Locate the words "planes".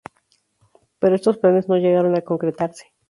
1.37-1.69